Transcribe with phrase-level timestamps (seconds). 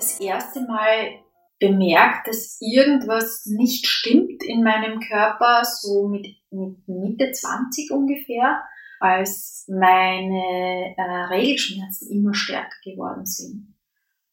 [0.00, 1.20] das erste Mal
[1.58, 8.62] bemerkt, dass irgendwas nicht stimmt in meinem Körper, so mit, mit Mitte 20 ungefähr,
[8.98, 13.74] als meine äh, Regelschmerzen immer stärker geworden sind.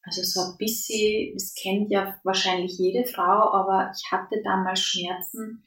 [0.02, 5.64] Also so ein bisschen, das kennt ja wahrscheinlich jede Frau, aber ich hatte damals Schmerzen,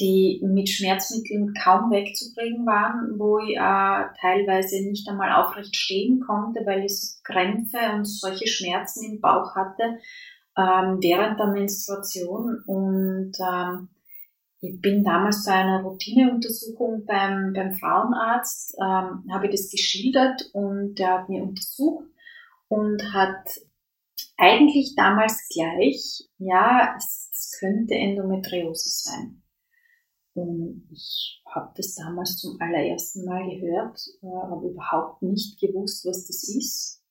[0.00, 6.60] die mit Schmerzmitteln kaum wegzubringen waren, wo ich äh, teilweise nicht einmal aufrecht stehen konnte,
[6.64, 9.98] weil ich Krämpfe und solche Schmerzen im Bauch hatte
[10.56, 12.62] ähm, während der Menstruation.
[12.66, 13.88] Und ähm,
[14.60, 21.18] ich bin damals zu einer Routineuntersuchung beim, beim Frauenarzt, ähm, habe das geschildert und der
[21.18, 22.06] hat mir untersucht
[22.68, 23.60] und hat
[24.38, 29.41] eigentlich damals gleich, ja, es, es könnte Endometriose sein.
[30.34, 36.26] Und ich habe das damals zum allerersten Mal gehört, äh, habe überhaupt nicht gewusst, was
[36.26, 37.02] das ist.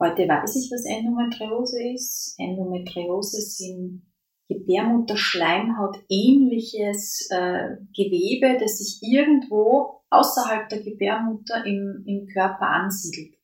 [0.00, 2.34] Heute weiß ich, was Endometriose ist.
[2.38, 4.02] Endometriose sind
[4.48, 13.35] Gebärmutterschleimhaut ähnliches äh, Gewebe, das sich irgendwo außerhalb der Gebärmutter im, im Körper ansiedelt.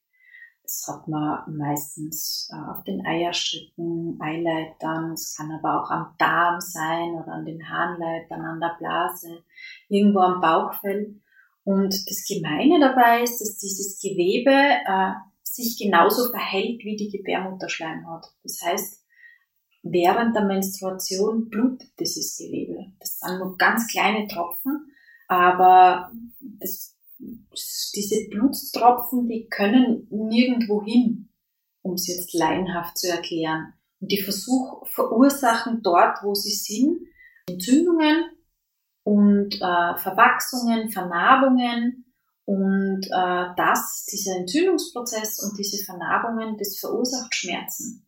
[0.63, 6.61] Das hat man meistens äh, auf den Eierstricken, Eileitern, es kann aber auch am Darm
[6.61, 9.43] sein oder an den Harnleitern, an der Blase,
[9.89, 11.21] irgendwo am Bauchfell.
[11.65, 18.27] Und das Gemeine dabei ist, dass dieses Gewebe äh, sich genauso verhält wie die Gebärmutterschleimhaut.
[18.43, 19.05] Das heißt,
[19.83, 22.93] während der Menstruation blutet dieses Gewebe.
[22.99, 24.93] Das sind nur ganz kleine Tropfen,
[25.29, 26.11] aber
[26.41, 26.92] das
[27.95, 31.29] diese Blutstropfen, die können nirgendwo hin,
[31.83, 33.75] um es jetzt laienhaft zu erklären.
[34.01, 37.07] Und die Versuch, verursachen dort, wo sie sind,
[37.49, 38.25] Entzündungen
[39.05, 42.13] und äh, Verwachsungen, Vernarbungen
[42.45, 48.07] und äh, das, dieser Entzündungsprozess und diese Vernarbungen, das verursacht Schmerzen.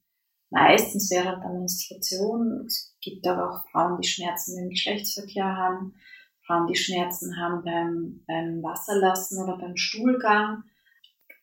[0.50, 2.64] Meistens während der Menstruation.
[2.66, 5.94] Es gibt aber auch Frauen, die Schmerzen im Geschlechtsverkehr haben.
[6.46, 10.64] Frauen, die Schmerzen haben beim, beim Wasserlassen oder beim Stuhlgang.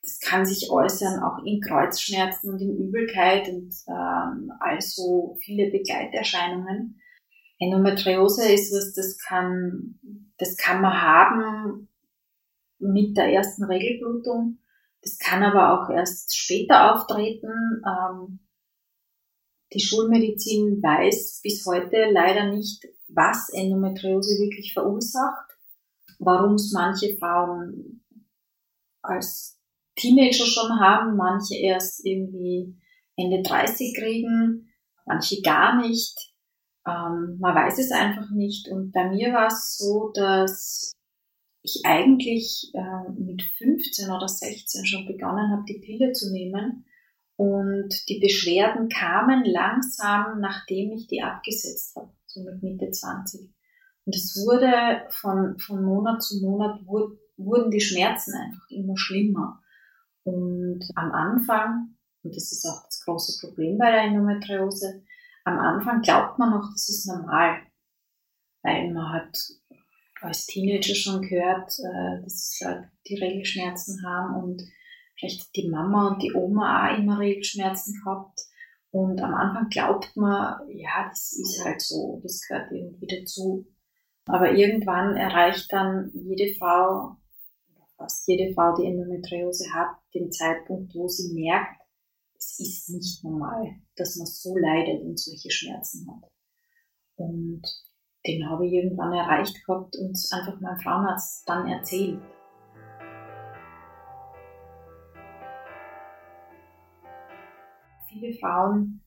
[0.01, 7.00] Das kann sich äußern auch in Kreuzschmerzen und in Übelkeit und ähm, also viele Begleiterscheinungen.
[7.59, 10.00] Endometriose ist was, das kann,
[10.38, 11.88] das kann man haben
[12.79, 14.57] mit der ersten Regelblutung.
[15.03, 17.81] Das kann aber auch erst später auftreten.
[17.85, 18.39] Ähm,
[19.74, 25.52] die Schulmedizin weiß bis heute leider nicht, was Endometriose wirklich verursacht,
[26.20, 28.04] warum es manche Frauen
[29.02, 29.60] als
[29.96, 32.76] Teenager schon haben, manche erst irgendwie
[33.16, 34.72] Ende 30 kriegen,
[35.06, 36.34] manche gar nicht.
[36.88, 38.70] Ähm, man weiß es einfach nicht.
[38.70, 40.92] Und bei mir war es so, dass
[41.62, 46.86] ich eigentlich äh, mit 15 oder 16 schon begonnen habe, die Pille zu nehmen.
[47.41, 53.50] Und die Beschwerden kamen langsam, nachdem ich die abgesetzt habe so mit Mitte 20.
[54.06, 59.59] Und es wurde von, von Monat zu Monat wurden die Schmerzen einfach immer schlimmer.
[60.22, 65.01] Und am Anfang, und das ist auch das große Problem bei der Endometriose,
[65.44, 67.57] am Anfang glaubt man noch, das ist normal.
[68.62, 69.35] Weil man hat
[70.22, 72.59] als Teenager schon gehört, äh, dass
[73.07, 74.62] die Regelschmerzen haben und
[75.22, 78.42] vielleicht die Mama und die Oma auch immer Regelschmerzen gehabt.
[78.90, 83.66] Und am Anfang glaubt man, ja, das ist halt so, das gehört irgendwie dazu.
[84.26, 87.16] Aber irgendwann erreicht dann jede Frau,
[87.98, 91.80] fast jede Frau, die Endometriose hat, den Zeitpunkt, wo sie merkt,
[92.36, 96.30] es ist nicht normal, dass man so leidet und solche Schmerzen hat.
[97.16, 97.62] Und
[98.26, 102.20] den habe ich irgendwann erreicht gehabt und einfach mein Frauenarzt dann erzählt.
[108.21, 109.03] Viele Frauen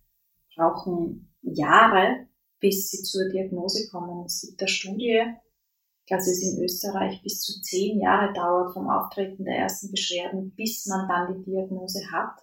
[0.55, 2.27] brauchen Jahre,
[2.61, 4.25] bis sie zur Diagnose kommen.
[4.27, 5.23] Es gibt eine Studie,
[6.09, 10.87] dass es in Österreich bis zu zehn Jahre dauert vom Auftreten der ersten Beschwerden, bis
[10.87, 12.41] man dann die Diagnose hat.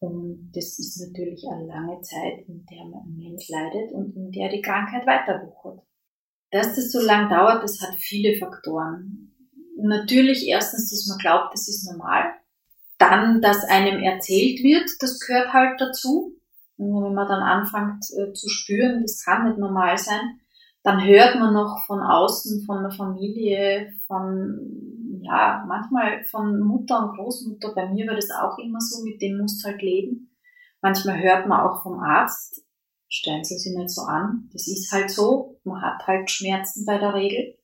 [0.00, 4.48] Und das ist natürlich eine lange Zeit, in der man Mensch leidet und in der
[4.48, 5.84] die Krankheit weiter wuchert.
[6.50, 9.34] Dass das so lang dauert, das hat viele Faktoren.
[9.76, 12.32] Natürlich erstens, dass man glaubt, das ist normal.
[13.08, 16.34] Dann, dass einem erzählt wird, das gehört halt dazu.
[16.76, 20.40] Und wenn man dann anfängt äh, zu spüren, das kann nicht normal sein,
[20.82, 27.16] dann hört man noch von außen, von der Familie, von, ja, manchmal von Mutter und
[27.16, 27.74] Großmutter.
[27.74, 30.36] Bei mir war das auch immer so, mit dem musst halt leben.
[30.82, 32.62] Manchmal hört man auch vom Arzt,
[33.08, 36.98] stellen Sie sich nicht so an, das ist halt so, man hat halt Schmerzen bei
[36.98, 37.58] der Regel.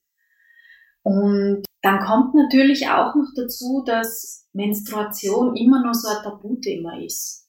[1.03, 7.47] Und dann kommt natürlich auch noch dazu, dass Menstruation immer noch so ein Tabuthema ist.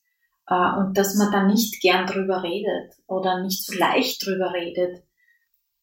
[0.50, 5.04] äh, und dass man da nicht gern drüber redet oder nicht so leicht drüber redet.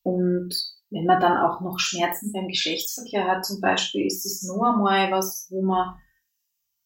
[0.02, 0.54] Und
[0.90, 5.10] wenn man dann auch noch Schmerzen beim Geschlechtsverkehr hat zum Beispiel, ist es nur einmal
[5.10, 5.94] was, wo man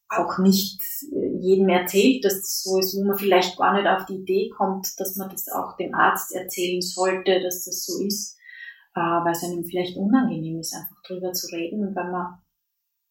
[0.08, 0.80] auch nicht
[1.12, 4.50] äh, jedem erzählt, dass es so ist, wo man vielleicht gar nicht auf die Idee
[4.56, 8.35] kommt, dass man das auch dem Arzt erzählen sollte, dass das so ist,
[8.96, 12.38] äh, weil es einem vielleicht unangenehm ist, einfach drüber zu reden und weil man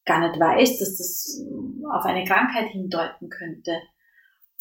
[0.03, 3.79] gar nicht weiß, dass das äh, auf eine Krankheit hindeuten könnte.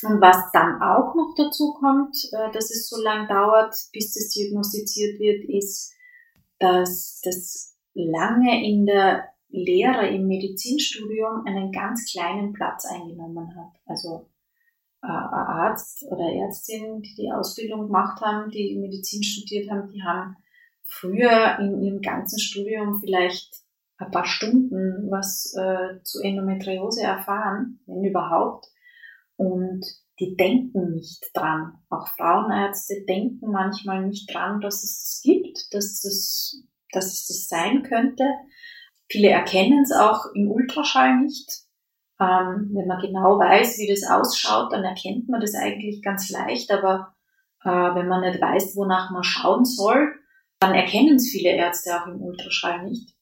[0.02, 2.16] Und was dann auch noch dazu kommt,
[2.52, 5.94] dass es so lang dauert, bis das diagnostiziert wird, ist,
[6.58, 13.80] dass das lange in der Lehre im Medizinstudium einen ganz kleinen Platz eingenommen hat.
[13.86, 14.28] Also
[15.02, 20.36] äh, Arzt oder Ärztin, die die Ausbildung gemacht haben, die Medizin studiert haben, die haben
[20.84, 23.64] früher in ihrem ganzen Studium vielleicht
[23.96, 28.66] ein paar Stunden was äh, zu Endometriose erfahren, wenn überhaupt.
[29.36, 29.84] Und
[30.20, 31.78] die denken nicht dran.
[31.90, 37.48] Auch Frauenärzte denken manchmal nicht dran, dass es das gibt, dass es, dass es das
[37.48, 38.24] sein könnte.
[39.08, 41.64] Viele erkennen es auch im Ultraschall nicht.
[42.20, 46.70] Ähm, wenn man genau weiß, wie das ausschaut, dann erkennt man das eigentlich ganz leicht.
[46.70, 47.14] Aber
[47.64, 50.14] äh, wenn man nicht weiß, wonach man schauen soll,
[50.60, 53.14] dann erkennen es viele Ärzte auch im Ultraschall nicht.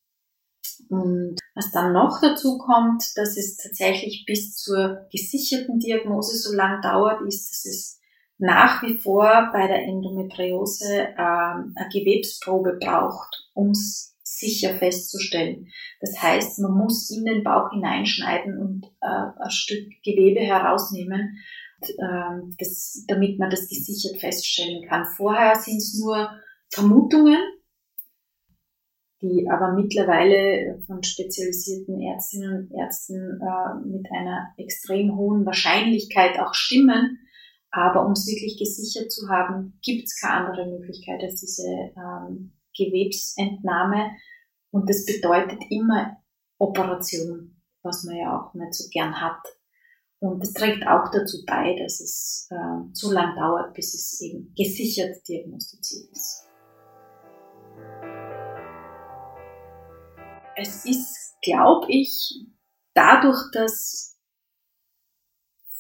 [0.89, 6.83] Und was dann noch dazu kommt, dass es tatsächlich bis zur gesicherten Diagnose so lang
[6.83, 8.01] dauert, ist, dass es
[8.39, 15.69] nach wie vor bei der Endometriose äh, eine Gewebsprobe braucht, um es sicher festzustellen.
[16.01, 21.39] Das heißt, man muss in den Bauch hineinschneiden und äh, ein Stück Gewebe herausnehmen,
[21.83, 25.07] äh, das, damit man das gesichert feststellen kann.
[25.17, 26.31] Vorher sind es nur
[26.73, 27.39] Vermutungen,
[29.21, 36.55] die aber mittlerweile von spezialisierten Ärztinnen und Ärzten äh, mit einer extrem hohen Wahrscheinlichkeit auch
[36.55, 37.19] stimmen.
[37.71, 42.53] Aber um es wirklich gesichert zu haben, gibt es keine andere Möglichkeit als diese ähm,
[42.77, 44.11] Gewebsentnahme.
[44.71, 46.17] Und das bedeutet immer
[46.59, 49.41] Operation, was man ja auch nicht so gern hat.
[50.19, 54.53] Und das trägt auch dazu bei, dass es äh, so lang dauert, bis es eben
[54.55, 56.47] gesichert diagnostiziert ist.
[60.57, 62.47] Es ist, glaube ich,
[62.95, 64.19] dadurch, dass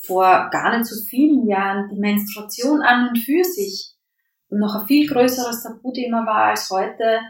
[0.05, 3.95] vor gar nicht so vielen Jahren die Menstruation an und für sich
[4.49, 7.21] noch ein viel größeres Tabuthema war als heute,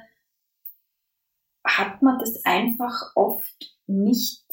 [1.65, 4.45] hat man das einfach oft nicht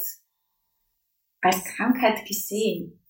[1.42, 3.04] als Krankheit gesehen.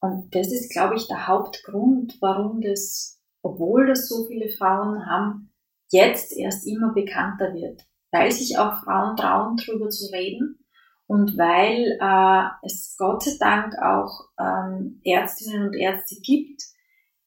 [0.00, 5.53] Und das ist, glaube ich, der Hauptgrund, warum das, obwohl das so viele Frauen haben,
[5.90, 7.82] jetzt erst immer bekannter wird.
[8.10, 10.64] Weil sich auch Frauen trauen, darüber zu reden
[11.06, 16.62] und weil äh, es Gott sei Dank auch ähm, Ärztinnen und Ärzte gibt,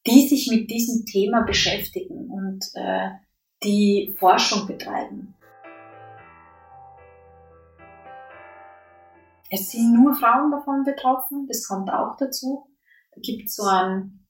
[0.07, 3.09] die sich mit diesem Thema beschäftigen und äh,
[3.63, 5.35] die Forschung betreiben.
[9.49, 12.67] Es sind nur Frauen davon betroffen, das kommt auch dazu.
[13.13, 14.27] Da gibt es so einen,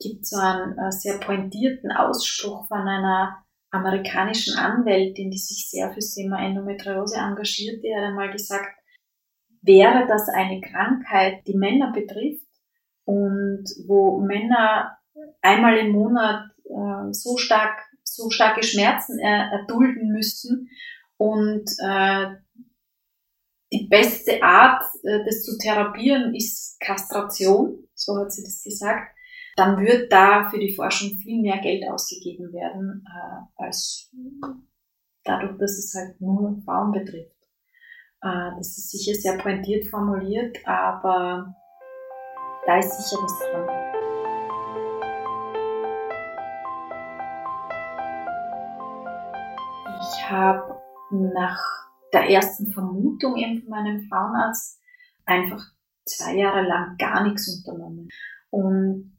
[0.00, 5.96] gibt so einen äh, sehr pointierten Ausspruch von einer amerikanischen Anwältin, die sich sehr für
[5.96, 8.78] das Thema Endometriose engagiert, die hat einmal gesagt,
[9.62, 12.46] wäre das eine Krankheit, die Männer betrifft
[13.04, 14.98] und wo Männer
[15.42, 20.68] einmal im Monat äh, so stark, so starke Schmerzen er, erdulden müssten
[21.16, 22.26] und äh,
[23.72, 29.14] die beste Art, äh, das zu therapieren, ist Kastration, so hat sie das gesagt,
[29.58, 34.08] dann wird da für die Forschung viel mehr Geld ausgegeben werden, äh, als
[35.24, 37.34] dadurch, dass es halt nur Frauen betrifft.
[38.22, 41.56] Äh, das ist sicher sehr pointiert formuliert, aber
[42.66, 43.68] da ist sicher was dran.
[50.00, 51.60] Ich habe nach
[52.12, 54.80] der ersten Vermutung eben von meinem Frauenarzt
[55.24, 55.64] einfach
[56.04, 58.08] zwei Jahre lang gar nichts unternommen.
[58.50, 59.17] Und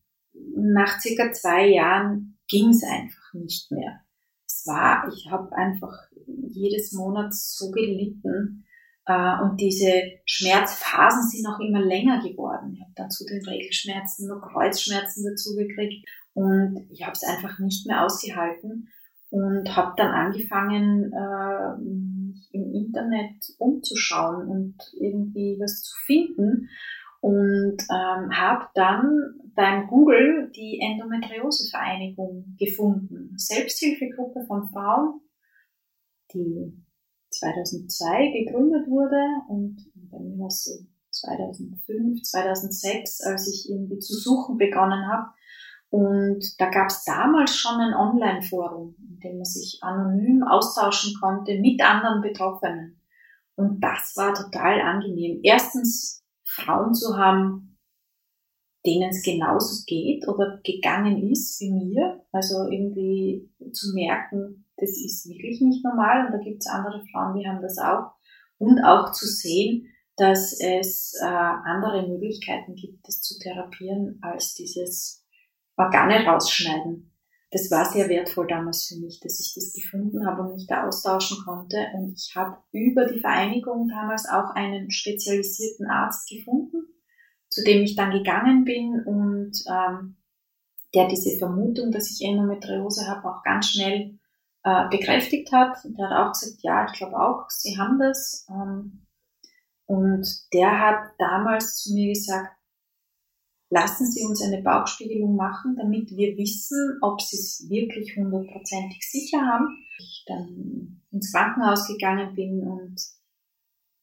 [0.55, 4.01] nach circa zwei Jahren ging es einfach nicht mehr.
[4.45, 5.93] Es war, ich habe einfach
[6.25, 8.65] jedes Monat so gelitten
[9.05, 9.91] äh, und diese
[10.25, 12.73] Schmerzphasen sind auch immer länger geworden.
[12.73, 17.59] Ich habe dann zu den Regelschmerzen noch Kreuzschmerzen dazu gekriegt und ich habe es einfach
[17.59, 18.89] nicht mehr ausgehalten
[19.29, 22.19] und habe dann angefangen, äh,
[22.51, 26.69] im Internet umzuschauen und irgendwie was zu finden
[27.21, 33.33] und ähm, habe dann beim Google die Endometriose-Vereinigung gefunden.
[33.35, 35.21] Selbsthilfegruppe von Frauen,
[36.33, 36.73] die
[37.31, 40.71] 2002 gegründet wurde und bei mir war es so
[41.11, 45.29] 2005, 2006, als ich irgendwie zu suchen begonnen habe.
[45.89, 51.59] Und da gab es damals schon ein Online-Forum, in dem man sich anonym austauschen konnte
[51.59, 53.01] mit anderen Betroffenen.
[53.55, 55.39] Und das war total angenehm.
[55.43, 56.18] Erstens
[56.59, 57.77] Frauen zu haben,
[58.85, 62.25] denen es genauso geht oder gegangen ist wie mir.
[62.31, 67.37] Also irgendwie zu merken, das ist wirklich nicht normal und da gibt es andere Frauen,
[67.37, 68.11] die haben das auch.
[68.57, 75.25] Und auch zu sehen, dass es äh, andere Möglichkeiten gibt, das zu therapieren, als dieses
[75.77, 77.08] Organe rausschneiden.
[77.51, 80.87] Das war sehr wertvoll damals für mich, dass ich das gefunden habe und mich da
[80.87, 81.77] austauschen konnte.
[81.95, 86.83] Und ich habe über die Vereinigung damals auch einen spezialisierten Arzt gefunden,
[87.49, 90.17] zu dem ich dann gegangen bin und ähm,
[90.93, 94.19] der diese Vermutung, dass ich Endometriose habe, auch ganz schnell
[94.63, 95.83] äh, bekräftigt hat.
[95.85, 98.45] Und der hat auch gesagt, ja, ich glaube auch, Sie haben das.
[98.49, 99.05] Ähm,
[99.85, 102.58] und der hat damals zu mir gesagt,
[103.69, 109.41] lassen Sie uns eine Bauchspiegelung machen, damit wir wissen, ob Sie es wirklich hundertprozentig sicher
[109.41, 109.67] haben.
[109.97, 112.99] Ich dann ins Krankenhaus gegangen bin und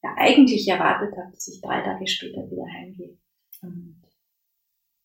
[0.02, 3.18] ja, eigentlich erwartet habe, dass ich drei Tage später wieder heimgehe.
[3.62, 4.02] Und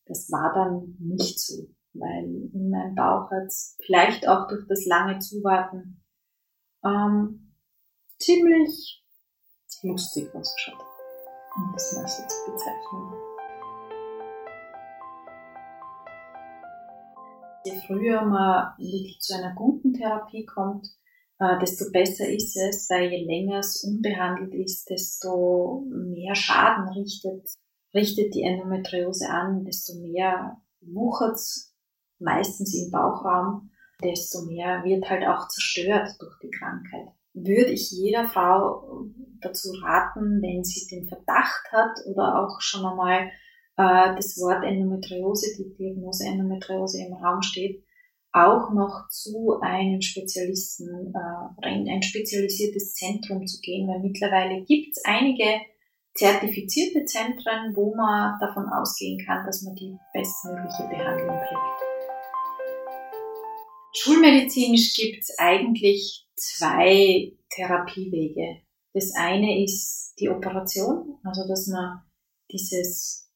[0.06, 4.86] das war dann nicht so, weil in meinem Bauch hat es vielleicht auch durch das
[4.86, 6.04] lange Zuwarten
[6.84, 7.56] ähm,
[8.20, 9.04] ziemlich
[9.84, 10.84] lustig ausgeschaut.
[11.56, 13.31] Um das mal so zu bezeichnen.
[17.64, 20.88] Je früher man wirklich zu einer guten Therapie kommt,
[21.40, 27.48] äh, desto besser ist es, weil je länger es unbehandelt ist, desto mehr Schaden richtet,
[27.94, 31.76] richtet die Endometriose an, desto mehr wuchert es
[32.20, 33.72] meistens im Bauchraum,
[34.04, 37.14] desto mehr wird halt auch zerstört durch die Krankheit.
[37.34, 39.06] Würde ich jeder Frau
[39.40, 43.32] dazu raten, wenn sie den Verdacht hat oder auch schon einmal
[43.78, 47.84] äh, das Wort Endometriose, die Diagnose Endometriose im Raum steht,
[48.34, 54.64] auch noch zu einem Spezialisten äh, oder in ein spezialisiertes Zentrum zu gehen, weil mittlerweile
[54.64, 55.62] gibt es einige
[56.14, 61.92] zertifizierte Zentren, wo man davon ausgehen kann, dass man die bestmögliche Behandlung kriegt.
[63.94, 68.62] Schulmedizinisch gibt es eigentlich zwei Therapiewege.
[68.94, 72.02] Das eine ist die Operation, also dass man
[72.52, 73.31] dieses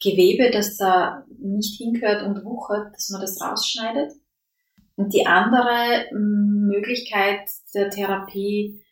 [0.00, 4.12] Gewebe, das da nicht hingehört und wuchert, dass man das rausschneidet.
[4.96, 8.82] Und die andere mm, Möglichkeit der Therapie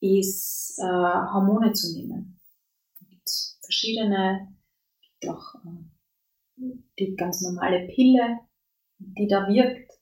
[0.00, 2.40] ist, äh, Hormone zu nehmen.
[3.00, 3.30] Es gibt
[3.62, 4.48] verschiedene,
[5.02, 6.62] gibt auch äh,
[6.98, 8.38] die ganz normale Pille,
[8.98, 9.92] die da wirkt.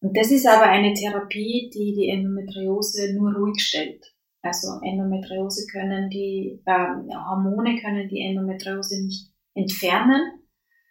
[0.00, 4.11] Und das ist aber eine Therapie, die die Endometriose nur ruhig stellt.
[4.42, 10.20] Also Endometriose können die, äh, Hormone können die Endometriose nicht entfernen,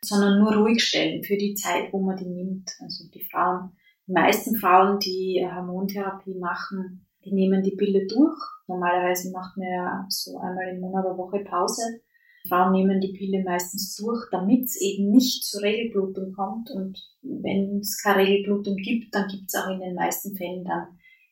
[0.03, 2.71] sondern nur ruhig stellen für die Zeit, wo man die nimmt.
[2.79, 3.71] Also die Frauen,
[4.07, 8.39] die meisten Frauen, die Hormontherapie machen, die nehmen die Pille durch.
[8.67, 12.01] Normalerweise macht man ja so einmal im Monat eine Woche Pause.
[12.47, 16.71] Frauen nehmen die Pille meistens durch, damit es eben nicht zur Regelblutung kommt.
[16.71, 20.87] Und wenn es keine Regelblutung gibt, dann gibt es auch in den meisten Fällen dann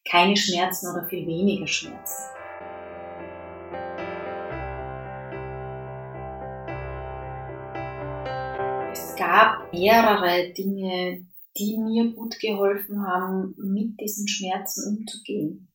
[0.09, 2.31] keine Schmerzen oder viel weniger Schmerzen.
[8.91, 15.71] Es gab mehrere Dinge, die mir gut geholfen haben, mit diesen Schmerzen umzugehen.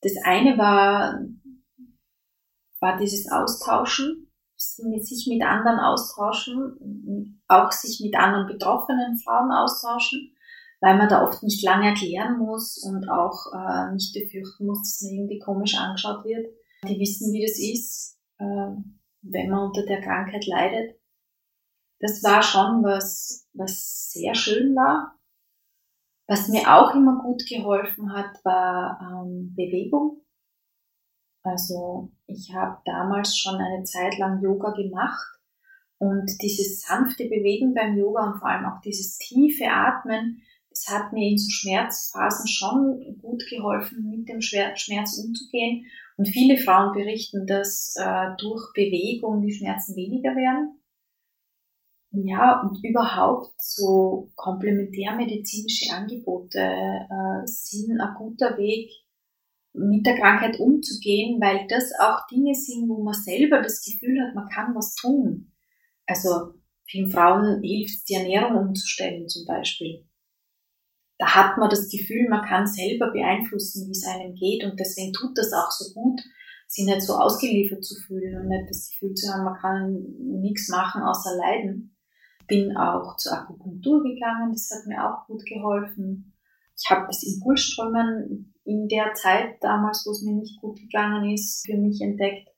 [0.00, 1.20] Das eine war,
[2.80, 10.35] war dieses Austauschen sich mit anderen austauschen, auch sich mit anderen betroffenen Frauen austauschen,
[10.80, 15.02] weil man da oft nicht lange erklären muss und auch äh, nicht befürchten muss, dass
[15.02, 16.46] man irgendwie komisch angeschaut wird.
[16.84, 18.76] Die wissen, wie das ist, äh,
[19.22, 21.00] wenn man unter der Krankheit leidet.
[21.98, 25.18] Das war schon was, was sehr schön war.
[26.28, 30.24] Was mir auch immer gut geholfen hat, war ähm, Bewegung.
[31.42, 35.38] Also ich habe damals schon eine Zeit lang Yoga gemacht
[35.98, 40.42] und dieses sanfte Bewegen beim Yoga und vor allem auch dieses tiefe Atmen,
[40.76, 45.86] das hat mir in so Schmerzphasen schon gut geholfen, mit dem Schmerz umzugehen.
[46.16, 50.80] Und viele Frauen berichten, dass äh, durch Bewegung die Schmerzen weniger werden.
[52.10, 58.90] Ja, und überhaupt so komplementärmedizinische Angebote äh, sind ein guter Weg,
[59.74, 64.34] mit der Krankheit umzugehen, weil das auch Dinge sind, wo man selber das Gefühl hat,
[64.34, 65.52] man kann was tun.
[66.06, 66.54] Also
[66.86, 70.06] vielen Frauen hilft es, die Ernährung umzustellen zum Beispiel.
[71.18, 75.12] Da hat man das Gefühl, man kann selber beeinflussen, wie es einem geht und deswegen
[75.12, 76.20] tut das auch so gut,
[76.66, 80.04] sich nicht so ausgeliefert zu fühlen und nicht das Gefühl zu haben, man kann
[80.40, 81.96] nichts machen außer leiden.
[82.48, 86.32] Bin auch zur Akupunktur gegangen, das hat mir auch gut geholfen.
[86.78, 91.64] Ich habe das Impulsströmen in der Zeit damals, wo es mir nicht gut gegangen ist,
[91.66, 92.48] für mich entdeckt.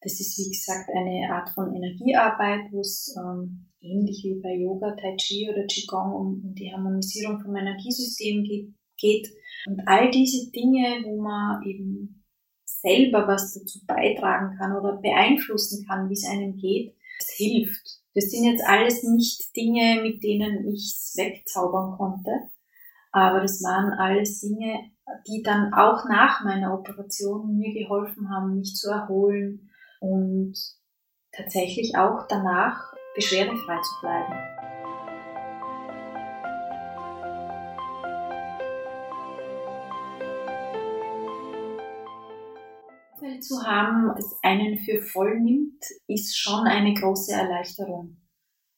[0.00, 4.94] Das ist, wie gesagt, eine Art von Energiearbeit, wo es ähm, ähnlich wie bei Yoga,
[4.96, 8.44] Tai Chi oder Qigong um, die Harmonisierung vom Energiesystem
[8.96, 9.28] geht.
[9.66, 12.24] Und all diese Dinge, wo man eben
[12.64, 18.00] selber was dazu beitragen kann oder beeinflussen kann, wie es einem geht, das hilft.
[18.14, 22.30] Das sind jetzt alles nicht Dinge, mit denen ich es wegzaubern konnte,
[23.12, 24.90] aber das waren alles Dinge,
[25.28, 29.70] die dann auch nach meiner Operation mir geholfen haben, mich zu erholen
[30.00, 30.54] und
[31.32, 34.60] tatsächlich auch danach beschwerdefrei zu bleiben.
[43.40, 48.16] zu haben, das einen für voll nimmt, ist schon eine große Erleichterung,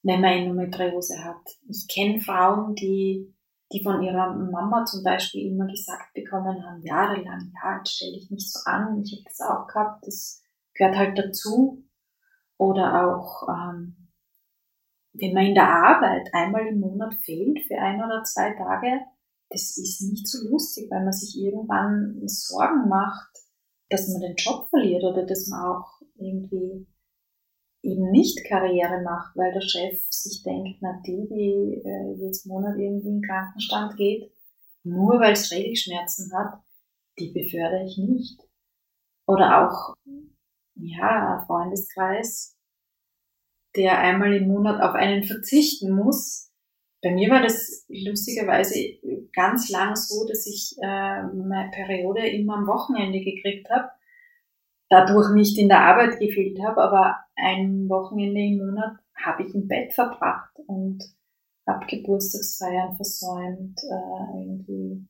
[0.02, 1.42] wenn man Endometriose hat.
[1.68, 3.34] Ich kenne Frauen, die,
[3.72, 8.30] die von ihrer Mama zum Beispiel immer gesagt bekommen haben, jahrelang, ja, jetzt stell dich
[8.30, 10.42] nicht so an, ich habe das auch gehabt, das
[10.74, 11.84] gehört halt dazu.
[12.56, 14.01] Oder auch, ähm,
[15.14, 19.00] wenn man in der Arbeit einmal im Monat fehlt für ein oder zwei Tage,
[19.50, 23.30] das ist nicht so lustig, weil man sich irgendwann Sorgen macht,
[23.90, 26.86] dass man den Job verliert oder dass man auch irgendwie
[27.82, 32.78] eben nicht Karriere macht, weil der Chef sich denkt, na die, die äh, jetzt Monat
[32.78, 34.32] irgendwie in den Krankenstand geht,
[34.84, 36.60] nur weil es Regelschmerzen hat,
[37.18, 38.40] die befördere ich nicht.
[39.26, 39.94] Oder auch,
[40.74, 42.56] ja, Freundeskreis,
[43.76, 46.50] der einmal im Monat auf einen verzichten muss.
[47.02, 48.74] Bei mir war das lustigerweise
[49.32, 53.90] ganz lang so, dass ich äh, meine Periode immer am Wochenende gekriegt habe,
[54.88, 59.66] dadurch nicht in der Arbeit gefehlt habe, aber ein Wochenende im Monat habe ich im
[59.66, 61.02] Bett verbracht und
[61.66, 65.08] habe Geburtstagsfeiern versäumt, äh, irgendwie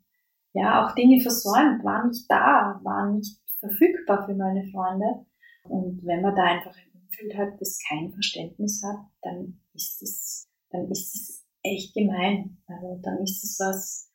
[0.52, 5.26] ja auch Dinge versäumt, war nicht da, war nicht verfügbar für meine Freunde.
[5.64, 10.48] Und wenn man da einfach ein Umfeld hat, das kein Verständnis hat, dann ist es,
[10.70, 12.62] dann ist es echt gemein.
[12.66, 14.10] Also dann ist es was,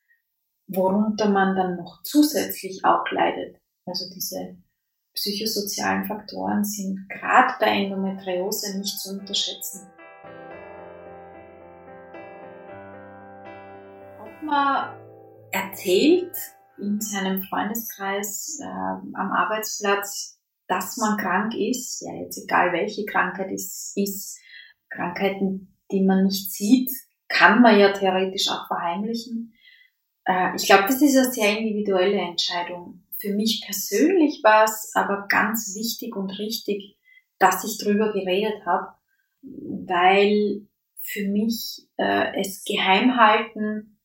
[0.67, 3.57] worunter man dann noch zusätzlich auch leidet.
[3.86, 4.57] Also diese
[5.13, 9.88] psychosozialen Faktoren sind gerade bei Endometriose nicht zu unterschätzen.
[14.19, 14.97] Ob man
[15.51, 16.36] erzählt
[16.77, 20.37] in seinem Freundeskreis äh, am Arbeitsplatz,
[20.67, 24.39] dass man krank ist, ja jetzt egal welche Krankheit es ist,
[24.89, 26.91] Krankheiten, die man nicht sieht,
[27.27, 29.53] kann man ja theoretisch auch verheimlichen.
[30.25, 33.03] Äh, ich glaube, das ist eine sehr individuelle Entscheidung.
[33.17, 36.97] Für mich persönlich war es aber ganz wichtig und richtig,
[37.39, 38.93] dass ich drüber geredet habe,
[39.41, 40.67] weil
[41.01, 43.99] für mich äh, es Geheimhalten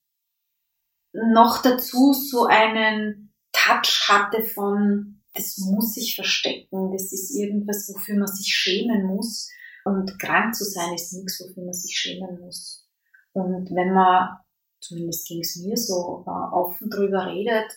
[1.12, 8.16] noch dazu so einen Touch hatte von, das muss ich verstecken, das ist irgendwas, wofür
[8.16, 9.50] man sich schämen muss.
[9.84, 12.86] Und krank zu sein ist nichts, wofür man sich schämen muss.
[13.32, 14.38] Und wenn man
[14.82, 17.70] zumindest ging es mir so, äh, offen drüber redet,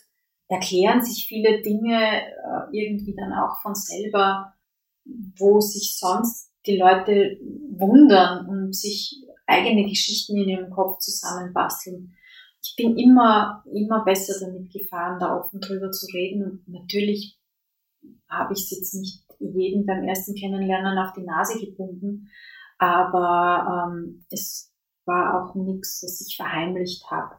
[0.48, 4.52] erklären sich viele Dinge äh, irgendwie dann auch von selber,
[5.38, 7.38] wo sich sonst die Leute
[7.70, 12.16] wundern und sich eigene Geschichten in ihrem Kopf zusammenbasteln.
[12.62, 16.64] Ich bin immer, immer besser damit gefahren, da offen drüber zu reden.
[16.66, 17.35] Natürlich
[18.28, 22.30] habe ich es jetzt nicht jedem beim ersten Kennenlernen auf die Nase gebunden,
[22.78, 24.72] aber ähm, es
[25.04, 27.36] war auch nichts, was ich verheimlicht habe.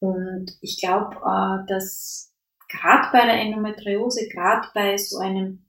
[0.00, 2.32] Und ich glaube, äh, dass
[2.68, 5.64] gerade bei der Endometriose, gerade bei so einem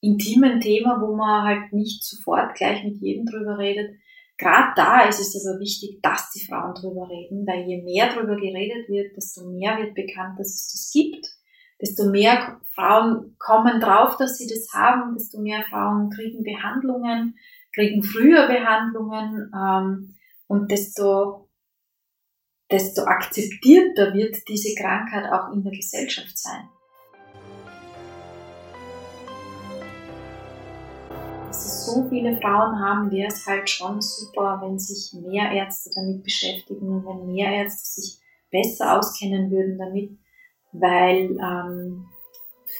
[0.00, 3.96] intimen Thema, wo man halt nicht sofort gleich mit jedem drüber redet,
[4.36, 8.36] gerade da ist es aber wichtig, dass die Frauen drüber reden, weil je mehr drüber
[8.36, 11.26] geredet wird, desto mehr wird bekannt, dass es das gibt,
[11.82, 17.36] desto mehr Frauen kommen drauf, dass sie das haben, desto mehr Frauen kriegen Behandlungen,
[17.74, 19.52] kriegen früher Behandlungen.
[19.54, 20.14] Ähm,
[20.46, 21.48] und desto,
[22.70, 26.68] desto akzeptierter wird diese Krankheit auch in der Gesellschaft sein.
[31.50, 36.22] Es so viele Frauen haben, wäre es halt schon super, wenn sich mehr Ärzte damit
[36.22, 38.18] beschäftigen, wenn mehr Ärzte sich
[38.50, 40.18] besser auskennen würden damit,
[40.72, 42.06] weil ähm,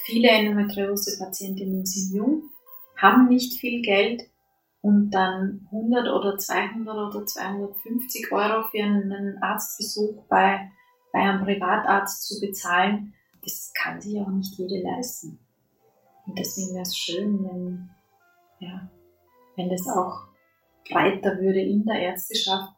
[0.05, 2.49] viele Endometriose-Patientinnen sind jung,
[2.97, 4.23] haben nicht viel Geld
[4.81, 10.69] und dann 100 oder 200 oder 250 Euro für einen Arztbesuch bei,
[11.11, 15.39] bei einem Privatarzt zu bezahlen, das kann sich auch nicht jede leisten.
[16.25, 17.89] Und deswegen wäre es schön, wenn,
[18.59, 18.89] ja,
[19.55, 20.27] wenn das auch
[20.89, 22.73] breiter würde in der Ärzteschaft.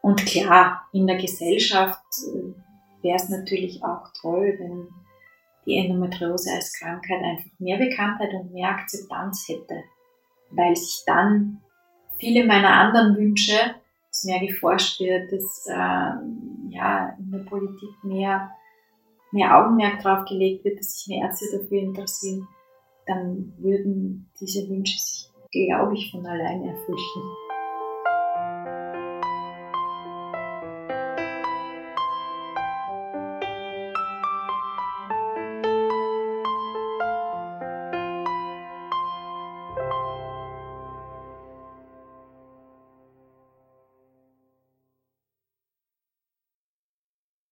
[0.00, 2.02] Und klar, in der Gesellschaft
[2.34, 2.54] äh,
[3.02, 4.88] wäre es natürlich auch toll, wenn
[5.66, 9.84] die Endometriose als Krankheit einfach mehr Bekanntheit und mehr Akzeptanz hätte,
[10.50, 11.60] weil sich dann
[12.18, 13.58] viele meiner anderen Wünsche,
[14.08, 18.50] dass mehr geforscht wird, dass äh, ja, in der Politik mehr,
[19.30, 22.48] mehr Augenmerk drauf gelegt wird, dass sich mehr Ärzte dafür interessieren,
[23.06, 27.47] dann würden diese Wünsche sich, glaube ich, von allein erfüllen.